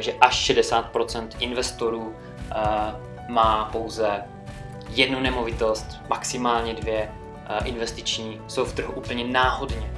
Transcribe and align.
Takže 0.00 0.12
až 0.20 0.50
60% 0.50 1.28
investorů 1.40 2.00
uh, 2.00 2.14
má 3.28 3.64
pouze 3.64 4.08
jednu 4.90 5.20
nemovitost, 5.20 5.86
maximálně 6.08 6.74
dvě 6.74 7.08
uh, 7.60 7.68
investiční, 7.68 8.40
jsou 8.48 8.64
v 8.64 8.72
trhu 8.72 8.92
úplně 8.92 9.24
náhodně. 9.24 9.90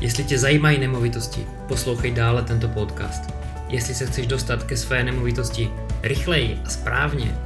Jestli 0.00 0.24
tě 0.24 0.38
zajímají 0.38 0.78
nemovitosti, 0.78 1.46
poslouchej 1.68 2.10
dále 2.10 2.42
tento 2.42 2.68
podcast. 2.68 3.22
Jestli 3.68 3.94
se 3.94 4.06
chceš 4.06 4.26
dostat 4.26 4.64
ke 4.64 4.76
své 4.76 5.04
nemovitosti 5.04 5.72
rychleji 6.02 6.60
a 6.64 6.68
správně, 6.68 7.38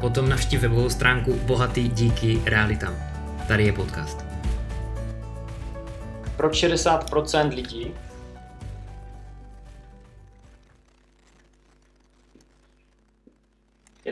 potom 0.00 0.28
navštív 0.28 0.60
webovou 0.60 0.90
stránku 0.90 1.34
Bohatý 1.34 1.88
díky 1.88 2.40
realitám. 2.44 2.96
Tady 3.48 3.64
je 3.64 3.72
podcast. 3.72 4.24
Proč 6.36 6.64
60% 6.64 7.54
lidí 7.54 7.94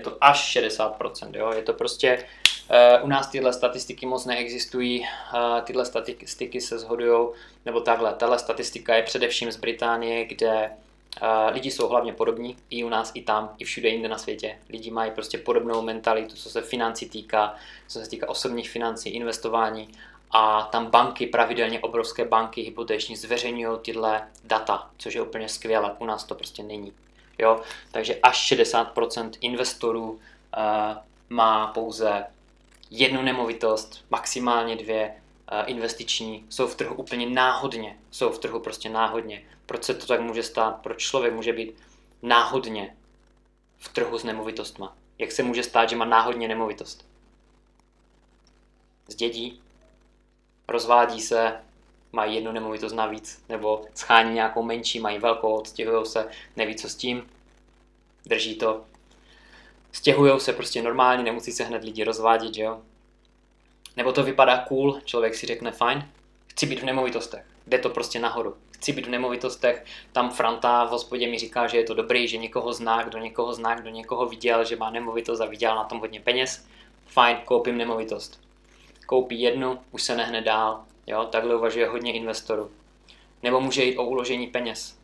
to 0.03 0.17
až 0.21 0.57
60%, 0.57 1.37
jo? 1.37 1.53
je 1.53 1.63
to 1.63 1.73
prostě, 1.73 2.25
uh, 2.99 3.05
u 3.05 3.09
nás 3.09 3.27
tyhle 3.27 3.53
statistiky 3.53 4.07
moc 4.07 4.25
neexistují, 4.25 5.01
uh, 5.01 5.61
tyhle 5.61 5.87
statistiky 5.87 6.61
se 6.61 6.79
shodují, 6.79 7.29
nebo 7.67 7.81
takhle, 7.81 8.15
tahle 8.15 8.39
statistika 8.39 8.95
je 8.95 9.03
především 9.03 9.53
z 9.53 9.57
Británie, 9.57 10.25
kde 10.25 10.71
uh, 11.23 11.55
lidi 11.55 11.71
jsou 11.71 11.89
hlavně 11.89 12.13
podobní, 12.13 12.57
i 12.71 12.85
u 12.85 12.89
nás, 12.89 13.11
i 13.15 13.23
tam, 13.23 13.55
i 13.59 13.65
všude 13.65 13.89
jinde 13.89 14.09
na 14.09 14.19
světě. 14.19 14.59
Lidi 14.69 14.91
mají 14.91 15.11
prostě 15.11 15.39
podobnou 15.39 15.83
mentalitu, 15.83 16.37
co 16.37 16.51
se 16.51 16.63
financí 16.63 17.09
týká, 17.09 17.55
co 17.89 18.01
se 18.01 18.11
týká 18.11 18.29
osobních 18.29 18.71
financí, 18.71 19.11
investování 19.11 19.89
a 20.33 20.63
tam 20.63 20.87
banky, 20.87 21.27
pravidelně 21.27 21.81
obrovské 21.81 22.25
banky 22.25 22.63
hypotéční 22.63 23.17
zveřejňují 23.17 23.79
tyhle 23.83 24.29
data, 24.45 24.91
což 24.99 25.15
je 25.15 25.23
úplně 25.23 25.49
skvělé, 25.49 25.93
u 25.99 26.05
nás 26.07 26.25
to 26.25 26.35
prostě 26.35 26.63
není. 26.63 26.93
Jo? 27.39 27.61
Takže 27.91 28.19
až 28.23 28.53
60% 28.53 29.31
investorů 29.41 30.11
uh, 30.11 30.19
má 31.29 31.67
pouze 31.67 32.27
jednu 32.91 33.23
nemovitost, 33.23 34.05
maximálně 34.11 34.77
dvě 34.77 35.15
uh, 35.53 35.71
investiční, 35.71 36.47
jsou 36.49 36.67
v 36.67 36.75
trhu 36.75 36.95
úplně 36.95 37.27
náhodně, 37.27 37.99
jsou 38.11 38.33
v 38.33 38.39
trhu 38.39 38.61
prostě 38.61 38.89
náhodně. 38.89 39.43
Proč 39.67 39.85
se 39.85 39.95
to 39.95 40.07
tak 40.07 40.21
může 40.21 40.43
stát? 40.43 40.81
Proč 40.83 41.03
člověk 41.03 41.35
může 41.35 41.53
být 41.53 41.75
náhodně 42.23 42.97
v 43.79 43.89
trhu 43.89 44.19
s 44.19 44.25
nemovitostma? 44.25 44.97
Jak 45.19 45.33
se 45.33 45.43
může 45.43 45.63
stát, 45.63 45.91
že 45.91 45.97
má 45.97 46.05
náhodně 46.05 46.49
nemovitost? 46.49 47.07
Zdědí, 49.09 49.63
rozvádí 50.69 51.21
se, 51.21 51.61
mají 52.13 52.35
jednu 52.35 52.53
nemovitost 52.53 52.93
navíc, 52.93 53.45
nebo 53.49 53.85
schání 53.95 54.35
nějakou 54.35 54.63
menší, 54.63 55.01
mají 55.01 55.19
velkou, 55.19 55.55
odstěhují 55.55 56.07
se, 56.07 56.29
neví 56.57 56.75
co 56.75 56.89
s 56.89 56.95
tím, 56.95 57.31
drží 58.27 58.55
to. 58.55 58.85
Stěhují 59.93 60.41
se 60.41 60.53
prostě 60.53 60.83
normálně, 60.83 61.23
nemusí 61.23 61.53
se 61.53 61.65
hned 61.65 61.85
lidi 61.85 62.05
rozvádět, 62.05 62.55
že 62.55 62.63
jo. 62.63 62.81
Nebo 63.97 64.13
to 64.13 64.23
vypadá 64.23 64.65
cool, 64.69 65.01
člověk 65.05 65.35
si 65.35 65.47
řekne 65.47 65.73
fajn, 65.73 66.09
chci 66.47 66.67
být 66.67 66.81
v 66.81 66.85
nemovitostech, 66.85 67.45
jde 67.67 67.79
to 67.79 67.91
prostě 67.91 68.19
nahoru. 68.19 68.57
Chci 68.71 68.93
být 68.93 69.07
v 69.07 69.11
nemovitostech, 69.11 69.85
tam 70.13 70.31
Franta 70.31 70.85
v 70.85 70.91
hospodě 70.91 71.29
mi 71.29 71.39
říká, 71.39 71.67
že 71.67 71.77
je 71.77 71.85
to 71.85 71.95
dobrý, 71.95 72.29
že 72.29 72.37
někoho 72.37 72.73
zná, 72.73 73.03
kdo 73.03 73.19
někoho 73.19 73.53
zná, 73.53 73.75
kdo 73.75 73.91
někoho 73.91 74.27
viděl, 74.27 74.65
že 74.65 74.77
má 74.77 74.91
nemovitost 74.91 75.41
a 75.41 75.47
viděl 75.47 75.75
na 75.75 75.85
tom 75.85 76.01
hodně 76.01 76.21
peněz. 76.21 76.67
Fajn, 77.07 77.37
koupím 77.45 77.79
nemovitost. 77.79 78.41
Koupí 79.07 79.41
jednu, 79.41 79.79
už 79.91 80.03
se 80.03 80.17
nehne 80.17 80.41
dál, 80.41 80.85
Jo, 81.07 81.25
takhle 81.25 81.57
uvažuje 81.57 81.89
hodně 81.89 82.13
investorů. 82.13 82.71
Nebo 83.43 83.61
může 83.61 83.85
jít 83.85 83.97
o 83.97 84.05
uložení 84.05 84.47
peněz. 84.47 84.99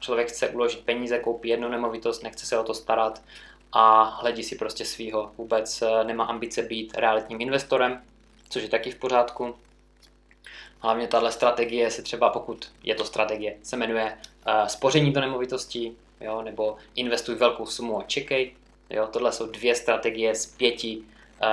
Člověk 0.00 0.28
chce 0.28 0.48
uložit 0.48 0.80
peníze, 0.80 1.18
koupí 1.18 1.48
jednu 1.48 1.68
nemovitost, 1.68 2.22
nechce 2.22 2.46
se 2.46 2.58
o 2.58 2.64
to 2.64 2.74
starat 2.74 3.22
a 3.72 4.02
hledí 4.02 4.42
si 4.42 4.56
prostě 4.56 4.84
svýho. 4.84 5.32
Vůbec 5.38 5.82
eh, 5.82 6.04
nemá 6.04 6.24
ambice 6.24 6.62
být 6.62 6.94
realitním 6.96 7.40
investorem, 7.40 8.02
což 8.48 8.62
je 8.62 8.68
taky 8.68 8.90
v 8.90 8.98
pořádku. 8.98 9.54
Hlavně 10.78 11.08
tahle 11.08 11.32
strategie 11.32 11.90
se 11.90 12.02
třeba, 12.02 12.30
pokud 12.30 12.72
je 12.82 12.94
to 12.94 13.04
strategie, 13.04 13.56
se 13.62 13.76
jmenuje 13.76 14.18
uh, 14.46 14.66
spoření 14.66 15.12
do 15.12 15.20
nemovitostí, 15.20 15.96
jo, 16.20 16.42
nebo 16.42 16.76
investuj 16.94 17.34
velkou 17.34 17.66
sumu 17.66 18.00
a 18.00 18.02
čekej. 18.02 18.54
Jo, 18.90 19.06
tohle 19.12 19.32
jsou 19.32 19.46
dvě 19.46 19.74
strategie 19.74 20.34
z 20.34 20.46
pěti 20.46 21.02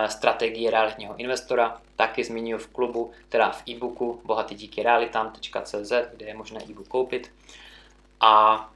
strategii 0.07 0.69
realitního 0.69 1.15
investora, 1.15 1.81
taky 1.95 2.23
zmiňuji 2.23 2.59
v 2.59 2.67
klubu, 2.67 3.11
teda 3.29 3.51
v 3.51 3.63
e-booku 3.69 4.21
bohatý 4.25 4.55
díky 4.55 4.83
realitám.cz, 4.83 5.91
kde 6.13 6.25
je 6.25 6.33
možné 6.33 6.63
e-book 6.63 6.87
koupit. 6.87 7.31
A 8.19 8.69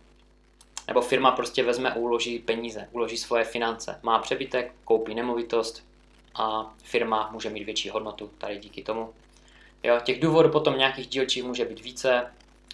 nebo 0.87 1.01
firma 1.01 1.31
prostě 1.31 1.63
vezme 1.63 1.91
a 1.91 1.95
uloží 1.95 2.39
peníze, 2.39 2.89
uloží 2.91 3.17
svoje 3.17 3.43
finance, 3.43 3.99
má 4.03 4.19
přebytek, 4.19 4.73
koupí 4.85 5.15
nemovitost 5.15 5.83
a 6.35 6.73
firma 6.83 7.29
může 7.31 7.49
mít 7.49 7.63
větší 7.63 7.89
hodnotu 7.89 8.31
tady 8.37 8.57
díky 8.57 8.83
tomu. 8.83 9.13
Jo, 9.83 9.99
těch 10.03 10.19
důvodů 10.19 10.49
potom 10.49 10.77
nějakých 10.77 11.07
dílčích 11.07 11.43
může 11.43 11.65
být 11.65 11.81
více, 11.81 12.31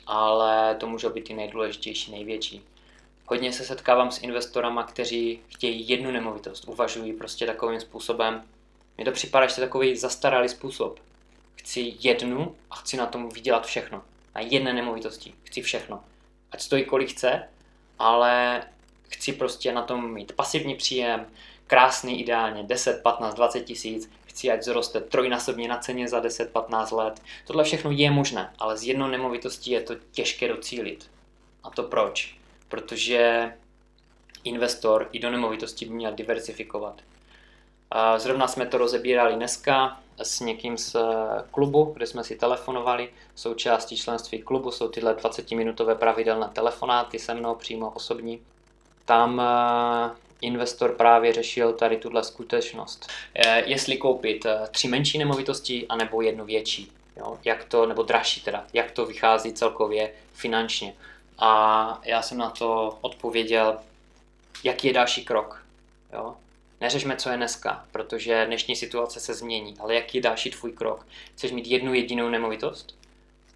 ale 0.07 0.75
to 0.75 0.88
může 0.88 1.09
být 1.09 1.29
i 1.29 1.34
nejdůležitější, 1.34 2.11
největší. 2.11 2.63
Hodně 3.31 3.53
se 3.53 3.66
setkávám 3.66 4.12
s 4.12 4.22
investorama, 4.22 4.84
kteří 4.84 5.40
chtějí 5.47 5.90
jednu 5.90 6.12
nemovitost, 6.12 6.67
uvažují 6.67 7.13
prostě 7.13 7.45
takovým 7.45 7.79
způsobem. 7.79 8.44
Mně 8.97 9.06
to 9.06 9.12
připadá, 9.12 9.47
že 9.47 9.56
to 9.56 9.62
je 9.62 9.67
takový 9.67 9.97
zastaralý 9.97 10.50
způsob. 10.50 11.00
Chci 11.56 11.94
jednu 12.00 12.56
a 12.69 12.75
chci 12.75 12.97
na 12.97 13.06
tom 13.06 13.29
vydělat 13.29 13.66
všechno. 13.66 14.01
Na 14.35 14.41
jedné 14.41 14.73
nemovitosti. 14.73 15.34
Chci 15.44 15.62
všechno. 15.62 16.03
Ať 16.51 16.62
stojí 16.62 16.85
kolik 16.85 17.09
chce, 17.09 17.50
ale 18.00 18.63
chci 19.09 19.34
prostě 19.34 19.72
na 19.72 19.81
tom 19.81 20.13
mít 20.13 20.31
pasivní 20.31 20.75
příjem, 20.75 21.25
krásný 21.67 22.22
ideálně 22.22 22.63
10, 22.63 23.03
15, 23.03 23.35
20 23.35 23.61
tisíc, 23.61 24.11
chci, 24.25 24.51
ať 24.51 24.63
zroste 24.63 25.01
trojnásobně 25.01 25.67
na 25.67 25.78
ceně 25.78 26.07
za 26.07 26.19
10, 26.19 26.51
15 26.51 26.91
let. 26.91 27.22
Tohle 27.47 27.63
všechno 27.63 27.91
je 27.91 28.11
možné, 28.11 28.53
ale 28.59 28.78
z 28.78 28.84
jednou 28.84 29.07
nemovitostí 29.07 29.72
je 29.72 29.81
to 29.81 29.96
těžké 30.11 30.47
docílit. 30.47 31.11
A 31.63 31.69
to 31.69 31.84
proč? 31.84 32.40
Protože 32.69 33.53
investor 34.44 35.09
i 35.12 35.19
do 35.19 35.31
nemovitosti 35.31 35.85
by 35.85 35.94
měl 35.94 36.13
diversifikovat. 36.13 37.02
Zrovna 38.18 38.47
jsme 38.47 38.66
to 38.66 38.78
rozebírali 38.78 39.35
dneska 39.35 40.00
s 40.24 40.40
někým 40.40 40.78
z 40.78 40.96
eh, 40.96 41.44
klubu, 41.52 41.84
kde 41.84 42.08
jsme 42.08 42.24
si 42.24 42.35
telefonovali. 42.35 43.09
Součástí 43.35 43.97
členství 43.97 44.41
klubu 44.41 44.72
jsou 44.72 44.88
tyhle 44.88 45.13
20-minutové 45.13 45.96
pravidelné 45.96 46.50
telefonáty 46.53 47.19
se 47.19 47.34
mnou 47.34 47.56
přímo 47.56 47.90
osobní. 47.90 48.41
Tam 49.06 49.41
eh, 49.41 50.12
investor 50.41 50.96
právě 50.96 51.34
řešil 51.34 51.74
tady 51.74 51.97
tuhle 51.97 52.24
skutečnost. 52.24 53.08
Eh, 53.35 53.63
jestli 53.66 53.97
koupit 53.97 54.46
tři 54.72 54.88
menší 54.88 55.18
nemovitosti 55.18 55.85
anebo 55.90 56.22
jednu 56.22 56.46
větší. 56.46 56.91
Jo? 57.18 57.40
Jak 57.46 57.63
to, 57.63 57.85
nebo 57.85 58.03
dražší 58.03 58.41
teda, 58.41 58.66
jak 58.74 58.91
to 58.91 59.06
vychází 59.06 59.53
celkově 59.53 60.13
finančně. 60.34 60.94
A 61.40 62.02
já 62.04 62.22
jsem 62.22 62.38
na 62.38 62.50
to 62.50 62.98
odpověděl, 63.02 63.78
jaký 64.64 64.88
je 64.88 64.94
další 64.94 65.26
krok. 65.26 65.66
Jo? 66.14 66.36
Neřešme, 66.82 67.16
co 67.16 67.30
je 67.30 67.38
dneska, 67.38 67.86
protože 67.92 68.46
dnešní 68.46 68.76
situace 68.76 69.20
se 69.20 69.34
změní, 69.34 69.76
ale 69.80 69.96
jaký 69.96 70.18
je 70.18 70.22
další 70.22 70.52
tvůj 70.52 70.72
krok? 70.72 71.08
Chceš 71.36 71.52
mít 71.52 71.68
jednu 71.68 71.94
jedinou 71.94 72.30
nemovitost? 72.30 72.96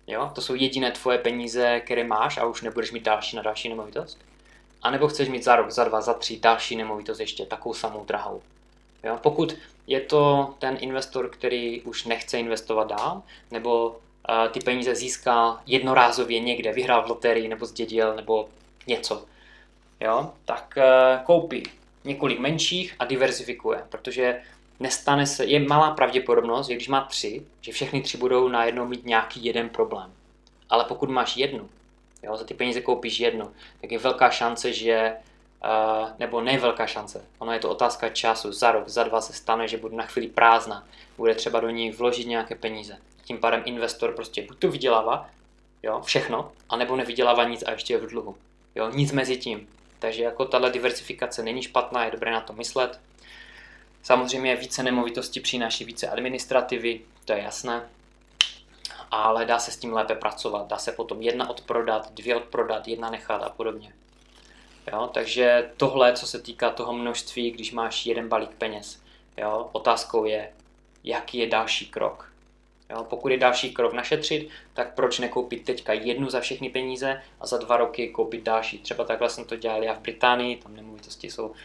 Jo? 0.08 0.32
To 0.36 0.42
jsou 0.42 0.56
jediné 0.56 0.92
tvoje 0.92 1.18
peníze, 1.18 1.80
které 1.80 2.04
máš 2.04 2.38
a 2.38 2.46
už 2.46 2.62
nebudeš 2.62 2.92
mít 2.92 3.04
další 3.04 3.36
na 3.36 3.42
další 3.42 3.70
nemovitost? 3.70 4.20
A 4.82 4.92
nebo 4.92 5.08
chceš 5.08 5.30
mít 5.30 5.44
za 5.44 5.56
rok, 5.56 5.72
za 5.72 5.84
dva, 5.84 6.02
za 6.02 6.14
tři 6.14 6.40
další 6.40 6.76
nemovitost 6.76 7.20
ještě 7.20 7.46
takovou 7.46 7.74
samou 7.74 8.06
drahou? 8.06 8.42
Jo? 9.04 9.20
Pokud 9.22 9.56
je 9.88 10.02
to 10.02 10.54
ten 10.60 10.78
investor, 10.80 11.30
který 11.30 11.82
už 11.82 12.06
nechce 12.06 12.40
investovat 12.40 12.88
dál, 12.88 13.24
nebo 13.52 14.00
ty 14.51 14.59
peníze 14.59 14.95
získal 14.95 15.59
jednorázově 15.66 16.39
někde, 16.39 16.73
vyhrál 16.73 17.03
v 17.03 17.09
loterii 17.09 17.47
nebo 17.47 17.66
zdědil 17.66 18.16
nebo 18.16 18.50
něco, 18.88 19.25
jo, 19.99 20.31
tak 20.46 20.78
uh, 20.78 21.25
koupí 21.25 21.64
několik 22.03 22.40
menších 22.40 22.96
a 22.99 23.05
diverzifikuje, 23.05 23.84
protože 23.90 24.41
nestane 24.79 25.25
se, 25.25 25.46
je 25.46 25.59
malá 25.59 25.91
pravděpodobnost, 25.91 26.67
že 26.67 26.73
když 26.73 26.87
má 26.87 27.02
tři, 27.02 27.46
že 27.61 27.72
všechny 27.72 28.02
tři 28.02 28.17
budou 28.17 28.47
najednou 28.47 28.87
mít 28.87 29.05
nějaký 29.05 29.46
jeden 29.46 29.70
problém. 29.70 30.11
Ale 30.69 30.85
pokud 30.87 31.09
máš 31.09 31.37
jednu, 31.37 31.69
jo, 32.23 32.37
za 32.37 32.43
ty 32.43 32.53
peníze 32.53 32.81
koupíš 32.81 33.19
jednu, 33.19 33.52
tak 33.81 33.91
je 33.91 33.99
velká 33.99 34.29
šance, 34.29 34.73
že 34.73 35.14
Uh, 35.64 36.10
nebo 36.20 36.42
nejvelká 36.42 36.88
šance. 36.88 37.26
Ono 37.40 37.52
je 37.52 37.60
to 37.60 37.70
otázka 37.70 38.10
času. 38.10 38.52
Za 38.52 38.72
rok, 38.72 38.90
za 38.90 39.04
dva 39.04 39.22
se 39.22 39.34
stane, 39.34 39.68
že 39.68 39.78
bude 39.78 39.96
na 39.96 40.06
chvíli 40.06 40.28
prázdná. 40.28 40.88
Bude 41.18 41.36
třeba 41.36 41.60
do 41.60 41.70
ní 41.70 41.92
vložit 41.92 42.28
nějaké 42.28 42.56
peníze 42.56 42.98
tím 43.26 43.38
pádem 43.38 43.62
investor 43.66 44.14
prostě 44.14 44.42
buď 44.42 44.60
to 44.60 44.72
vydělává, 44.72 45.30
jo, 45.84 46.02
všechno, 46.02 46.52
anebo 46.70 46.96
nevydělává 46.96 47.44
nic 47.44 47.64
a 47.64 47.72
ještě 47.72 47.94
je 47.94 47.98
v 47.98 48.08
dluhu. 48.08 48.38
Jo, 48.76 48.90
nic 48.90 49.12
mezi 49.12 49.38
tím. 49.38 49.68
Takže 50.00 50.24
jako 50.24 50.46
tahle 50.46 50.72
diversifikace 50.72 51.44
není 51.44 51.62
špatná, 51.64 52.06
je 52.06 52.12
dobré 52.12 52.32
na 52.32 52.42
to 52.42 52.54
myslet. 52.54 53.00
Samozřejmě 54.04 54.56
více 54.56 54.84
nemovitosti 54.84 55.40
přináší 55.40 55.86
více 55.86 56.08
administrativy, 56.08 57.02
to 57.26 57.34
je 57.34 57.42
jasné. 57.42 57.90
ale 59.12 59.46
dá 59.46 59.60
se 59.60 59.72
s 59.72 59.78
tím 59.78 59.94
lépe 59.94 60.16
pracovat. 60.16 60.68
Dá 60.68 60.78
se 60.78 60.92
potom 60.92 61.22
jedna 61.22 61.50
odprodat, 61.50 62.12
dvě 62.12 62.36
odprodat, 62.36 62.88
jedna 62.88 63.10
nechat 63.10 63.44
a 63.44 63.50
podobně. 63.50 63.94
Jo, 64.91 65.09
takže 65.14 65.72
tohle, 65.78 66.14
co 66.14 66.28
se 66.28 66.41
týká 66.41 66.70
toho 66.70 66.94
množství, 66.94 67.52
když 67.52 67.72
máš 67.72 68.06
jeden 68.06 68.30
balík 68.30 68.52
peněz, 68.52 69.03
jo, 69.38 69.70
otázkou 69.72 70.26
je, 70.26 70.53
jaký 71.03 71.38
je 71.38 71.47
další 71.47 71.85
krok. 71.85 72.34
Jo, 72.90 73.03
pokud 73.09 73.32
je 73.32 73.38
další 73.38 73.74
krok 73.74 73.94
našetřit, 73.94 74.50
tak 74.74 74.94
proč 74.94 75.20
nekoupit 75.20 75.66
teďka 75.66 75.94
jednu 75.94 76.30
za 76.30 76.40
všechny 76.40 76.70
peníze 76.70 77.22
a 77.40 77.47
za 77.47 77.58
dva 77.58 77.78
roky 77.78 78.08
koupit 78.08 78.44
další. 78.44 78.80
Třeba 78.80 79.03
takhle 79.03 79.30
jsem 79.30 79.46
to 79.46 79.56
dělal 79.56 79.84
já 79.84 79.94
v 79.94 80.00
Británii, 80.00 80.56
tam 80.56 80.76
nemovitosti 80.76 81.32
jsou 81.32 81.47
uh, 81.47 81.56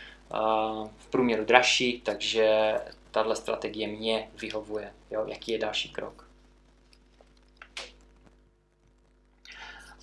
v 0.98 1.06
průměru 1.10 1.44
dražší, 1.44 2.00
takže 2.00 2.74
tahle 3.10 3.36
strategie 3.36 3.88
mě 3.88 4.28
vyhovuje. 4.40 4.92
Jo, 5.10 5.24
jaký 5.26 5.52
je 5.52 5.58
další 5.58 5.88
krok. 5.88 6.27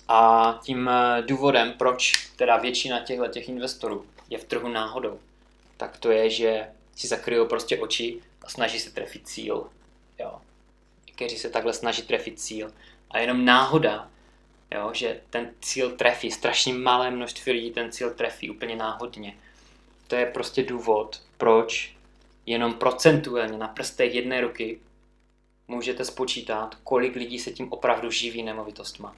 A 0.08 0.58
tím 0.62 0.88
eh, 0.88 1.22
důvodem, 1.22 1.72
proč 1.78 2.30
teda 2.36 2.56
většina 2.56 3.00
těchto 3.00 3.26
těch 3.26 3.48
investorů 3.48 4.06
je 4.30 4.38
v 4.38 4.44
trhu 4.44 4.68
náhodou, 4.68 5.20
tak 5.76 5.96
to 5.96 6.10
je, 6.10 6.30
že 6.30 6.68
si 6.96 7.06
zakryjou 7.06 7.46
prostě 7.46 7.78
oči 7.78 8.20
a 8.42 8.48
snaží 8.48 8.80
se 8.80 8.90
trefit 8.90 9.28
cíl. 9.28 9.66
Jo. 10.18 10.40
Kteří 11.14 11.38
se 11.38 11.50
takhle 11.50 11.72
snaží 11.72 12.02
trefit 12.02 12.40
cíl. 12.40 12.72
A 13.10 13.18
jenom 13.18 13.44
náhoda, 13.44 14.10
jo, 14.74 14.90
že 14.94 15.20
ten 15.30 15.50
cíl 15.60 15.90
trefí, 15.90 16.30
strašně 16.30 16.74
malé 16.74 17.10
množství 17.10 17.52
lidí 17.52 17.70
ten 17.70 17.92
cíl 17.92 18.10
trefí 18.10 18.50
úplně 18.50 18.76
náhodně. 18.76 19.36
To 20.06 20.16
je 20.16 20.26
prostě 20.26 20.62
důvod, 20.62 21.22
proč 21.36 21.96
jenom 22.46 22.74
procentuálně 22.74 23.58
na 23.58 23.68
prstech 23.68 24.14
jedné 24.14 24.40
ruky 24.40 24.78
můžete 25.68 26.04
spočítat, 26.04 26.74
kolik 26.84 27.16
lidí 27.16 27.38
se 27.38 27.50
tím 27.50 27.72
opravdu 27.72 28.10
živí 28.10 28.42
nemovitostma. 28.42 29.16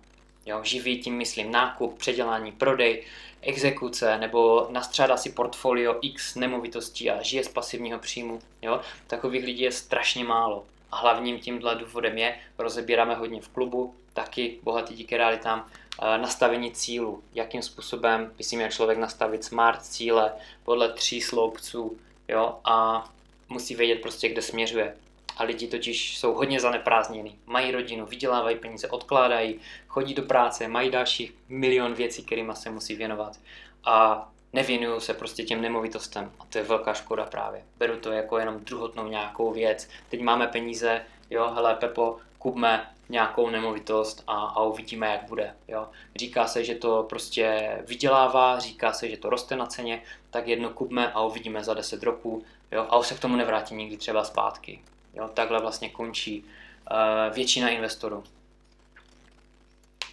Jo, 0.48 0.60
živý 0.64 0.98
tím 0.98 1.16
myslím 1.16 1.52
nákup, 1.52 1.98
předělání, 1.98 2.52
prodej, 2.52 3.04
exekuce 3.42 4.18
nebo 4.18 4.66
nastřádá 4.70 5.16
si 5.16 5.30
portfolio 5.30 5.98
X 6.02 6.34
nemovitostí 6.34 7.10
a 7.10 7.22
žije 7.22 7.44
z 7.44 7.48
pasivního 7.48 7.98
příjmu. 7.98 8.38
Jo? 8.62 8.80
Takových 9.06 9.44
lidí 9.44 9.62
je 9.62 9.72
strašně 9.72 10.24
málo. 10.24 10.64
A 10.90 10.96
hlavním 10.96 11.38
tímhle 11.38 11.74
důvodem 11.74 12.18
je, 12.18 12.38
rozebíráme 12.58 13.14
hodně 13.14 13.40
v 13.40 13.48
klubu, 13.48 13.94
taky 14.12 14.58
bohatý 14.62 14.94
díky 14.94 15.16
realitám, 15.16 15.66
eh, 16.02 16.18
nastavení 16.18 16.72
cílu. 16.72 17.22
Jakým 17.34 17.62
způsobem 17.62 18.32
by 18.36 18.44
si 18.44 18.56
měl 18.56 18.70
člověk 18.70 18.98
nastavit 18.98 19.44
smart 19.44 19.82
cíle 19.82 20.32
podle 20.64 20.92
tří 20.92 21.20
sloupců 21.20 21.98
jo? 22.28 22.58
a 22.64 23.08
musí 23.48 23.74
vědět 23.74 24.00
prostě, 24.02 24.28
kde 24.28 24.42
směřuje. 24.42 24.96
A 25.38 25.44
lidi 25.44 25.66
totiž 25.66 26.18
jsou 26.18 26.34
hodně 26.34 26.60
zaneprázdněni. 26.60 27.38
Mají 27.46 27.70
rodinu, 27.70 28.06
vydělávají 28.06 28.56
peníze, 28.56 28.88
odkládají, 28.88 29.60
chodí 29.88 30.14
do 30.14 30.22
práce, 30.22 30.68
mají 30.68 30.90
další 30.90 31.32
milion 31.48 31.94
věcí, 31.94 32.22
kterými 32.22 32.52
se 32.56 32.70
musí 32.70 32.94
věnovat. 32.94 33.36
A 33.84 34.28
nevěnují 34.52 35.00
se 35.00 35.14
prostě 35.14 35.42
těm 35.42 35.60
nemovitostem. 35.60 36.32
A 36.40 36.44
to 36.44 36.58
je 36.58 36.64
velká 36.64 36.94
škoda 36.94 37.24
právě. 37.24 37.64
Beru 37.78 37.96
to 37.96 38.12
jako 38.12 38.38
jenom 38.38 38.60
druhotnou 38.60 39.08
nějakou 39.08 39.52
věc. 39.52 39.88
Teď 40.08 40.22
máme 40.22 40.46
peníze, 40.46 41.02
jo, 41.30 41.50
hele 41.54 41.74
Pepo, 41.74 42.16
kupme 42.38 42.90
nějakou 43.08 43.50
nemovitost 43.50 44.22
a, 44.26 44.32
a 44.32 44.62
uvidíme, 44.62 45.06
jak 45.06 45.28
bude. 45.28 45.54
Jo. 45.68 45.88
Říká 46.16 46.46
se, 46.46 46.64
že 46.64 46.74
to 46.74 47.06
prostě 47.08 47.78
vydělává, 47.86 48.58
říká 48.58 48.92
se, 48.92 49.08
že 49.08 49.16
to 49.16 49.30
roste 49.30 49.56
na 49.56 49.66
ceně, 49.66 50.02
tak 50.30 50.48
jedno 50.48 50.70
kupme 50.70 51.12
a 51.12 51.22
uvidíme 51.22 51.64
za 51.64 51.74
10 51.74 52.02
roků 52.02 52.42
jo, 52.72 52.86
a 52.90 52.98
už 52.98 53.06
se 53.06 53.14
k 53.14 53.20
tomu 53.20 53.36
nevrátí 53.36 53.74
nikdy 53.74 53.96
třeba 53.96 54.24
zpátky. 54.24 54.80
Jo, 55.14 55.28
takhle 55.28 55.60
vlastně 55.60 55.90
končí 55.90 56.44
uh, 56.44 57.34
většina 57.34 57.68
investorů. 57.68 58.24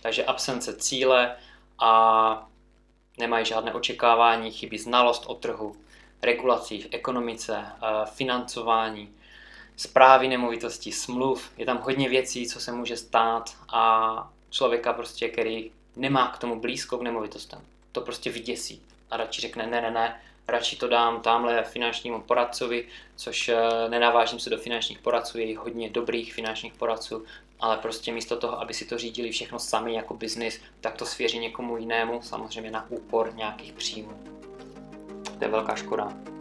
Takže 0.01 0.25
absence 0.25 0.75
cíle 0.75 1.35
a 1.79 2.47
nemají 3.17 3.45
žádné 3.45 3.73
očekávání, 3.73 4.51
chybí 4.51 4.77
znalost 4.77 5.25
o 5.25 5.35
trhu, 5.35 5.75
regulací 6.21 6.81
v 6.81 6.87
ekonomice, 6.91 7.57
uh, 7.57 8.05
financování, 8.05 9.09
zprávy 9.77 10.27
nemovitostí, 10.27 10.91
smluv. 10.91 11.51
Je 11.57 11.65
tam 11.65 11.77
hodně 11.77 12.09
věcí, 12.09 12.47
co 12.47 12.59
se 12.59 12.71
může 12.71 12.97
stát 12.97 13.55
a 13.69 14.31
člověka 14.49 14.93
prostě, 14.93 15.29
který 15.29 15.71
nemá 15.95 16.27
k 16.27 16.37
tomu 16.37 16.59
blízko 16.59 16.97
k 16.97 17.01
nemovitostem, 17.01 17.61
to 17.91 18.01
prostě 18.01 18.31
vyděsí 18.31 18.81
a 19.11 19.17
radši 19.17 19.41
řekne 19.41 19.67
ne, 19.67 19.81
ne, 19.81 19.91
ne, 19.91 20.21
radši 20.47 20.75
to 20.75 20.87
dám 20.87 21.21
tamhle 21.21 21.63
finančnímu 21.63 22.21
poradcovi, 22.21 22.87
což 23.15 23.49
eh, 23.49 23.55
nenavážím 23.89 24.39
se 24.39 24.49
do 24.49 24.57
finančních 24.57 24.99
poradců, 24.99 25.37
je 25.37 25.57
hodně 25.57 25.89
dobrých 25.89 26.33
finančních 26.33 26.73
poradců, 26.73 27.25
ale 27.59 27.77
prostě 27.77 28.11
místo 28.11 28.37
toho, 28.37 28.61
aby 28.61 28.73
si 28.73 28.85
to 28.85 28.97
řídili 28.97 29.31
všechno 29.31 29.59
sami 29.59 29.93
jako 29.93 30.13
biznis, 30.13 30.61
tak 30.81 30.95
to 30.95 31.05
svěří 31.05 31.39
někomu 31.39 31.77
jinému, 31.77 32.21
samozřejmě 32.21 32.71
na 32.71 32.85
úkor 32.89 33.33
nějakých 33.35 33.73
příjmů. 33.73 34.23
To 35.37 35.45
je 35.45 35.49
velká 35.49 35.75
škoda. 35.75 36.34